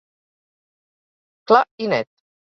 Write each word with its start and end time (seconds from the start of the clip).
Clar 1.51 1.61
i 1.87 1.93
net. 1.95 2.11